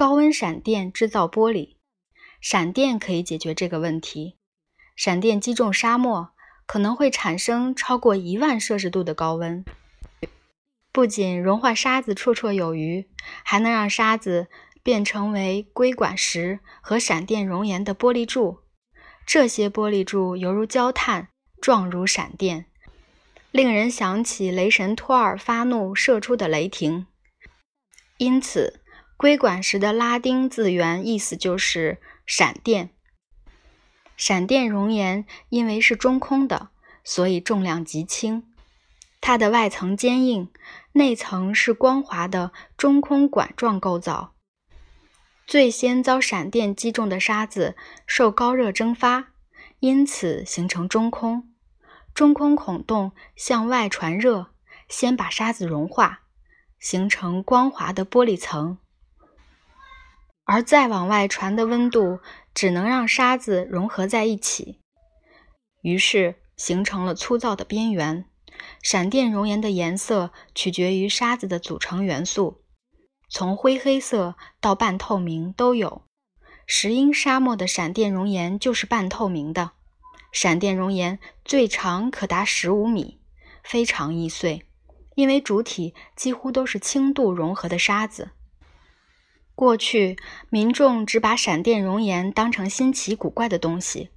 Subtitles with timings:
[0.00, 1.76] 高温闪电制造玻璃。
[2.40, 4.38] 闪电可以解决这个问题。
[4.96, 6.30] 闪电击中沙漠，
[6.64, 9.62] 可能会产生超过一万摄氏度的高温，
[10.90, 13.10] 不仅融化沙子绰绰有余，
[13.44, 14.46] 还能让沙子
[14.82, 18.60] 变成为硅管石和闪电熔岩的玻璃柱。
[19.26, 21.28] 这些玻璃柱犹如焦炭，
[21.60, 22.64] 状如闪电，
[23.50, 27.06] 令人想起雷神托尔发怒射出的雷霆。
[28.16, 28.79] 因此，
[29.20, 32.88] 硅管石的拉丁字源意思就是闪电。
[34.16, 36.70] 闪电熔岩因为是中空的，
[37.04, 38.50] 所以重量极轻。
[39.20, 40.50] 它的外层坚硬，
[40.92, 44.32] 内层是光滑的中空管状构造。
[45.46, 49.32] 最先遭闪电击中的沙子受高热蒸发，
[49.80, 51.52] 因此形成中空。
[52.14, 54.54] 中空孔洞向外传热，
[54.88, 56.22] 先把沙子融化，
[56.78, 58.78] 形成光滑的玻璃层。
[60.52, 62.18] 而再往外传的温度
[62.52, 64.80] 只能让沙子融合在一起，
[65.80, 68.24] 于是形成了粗糙的边缘。
[68.82, 72.64] 闪电熔岩的颜色取决于沙子的组成元素，
[73.28, 76.02] 从灰黑色到半透明都有。
[76.66, 79.70] 石英沙漠的闪电熔岩就是半透明的。
[80.32, 83.20] 闪电熔岩最长可达十五米，
[83.62, 84.66] 非常易碎，
[85.14, 88.32] 因为主体几乎都是轻度融合的沙子。
[89.60, 90.16] 过去，
[90.48, 94.08] 民众只把闪电熔岩当成新奇古怪的东西，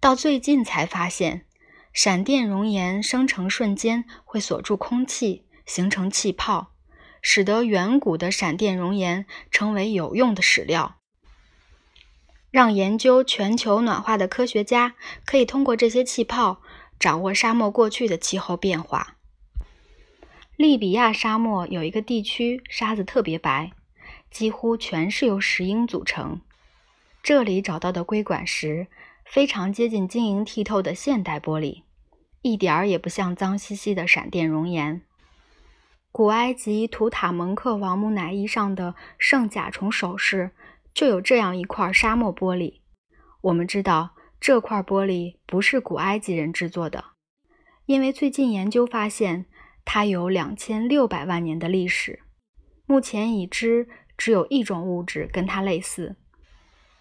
[0.00, 1.44] 到最近才发现，
[1.92, 6.72] 闪电熔岩生成瞬间会锁住空气，形成气泡，
[7.22, 10.96] 使得远古的闪电熔岩成为有用的史料，
[12.50, 16.60] 让研究全球暖化的科学家可以通过这些气泡
[16.98, 19.14] 掌握沙漠过去的气候变化。
[20.56, 23.70] 利比亚沙漠有一个地区沙子特别白。
[24.30, 26.40] 几乎全是由石英组成。
[27.22, 28.86] 这里找到的硅管石
[29.24, 31.82] 非常接近晶莹剔透的现代玻璃，
[32.42, 35.02] 一点儿也不像脏兮兮的闪电熔岩。
[36.12, 40.52] 古埃及图塔蒙克王木乃伊上的圣甲虫首饰
[40.94, 42.80] 就有这样一块沙漠玻璃。
[43.42, 47.04] 我们知道这块玻璃不是古埃及人制作的，
[47.86, 49.46] 因为最近研究发现
[49.84, 52.20] 它有两千六百万年的历史。
[52.86, 53.88] 目前已知。
[54.18, 56.16] 只有一种物质跟它类似，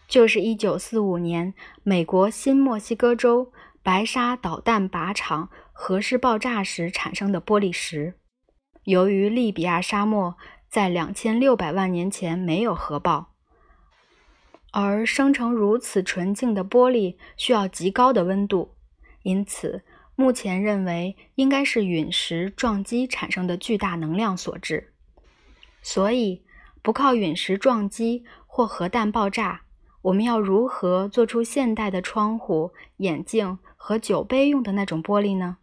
[0.08, 3.52] 就是1945年美国新墨西哥州
[3.82, 8.14] 白沙导弹靶场核试爆炸时产生的玻璃石。
[8.84, 10.38] 由于利比亚沙漠
[10.70, 13.34] 在2600万年前没有核爆，
[14.72, 18.76] 而生成如此纯净的玻璃需要极高的温度，
[19.24, 19.84] 因此
[20.16, 24.94] 目前认为应该是陨石撞击产生的巨大能量所致。
[25.82, 26.44] 所以。
[26.88, 29.64] 不靠陨石撞击或核弹爆炸，
[30.04, 35.58] 我们要如何做出现代的窗户、眼镜和酒杯用的那种玻璃呢？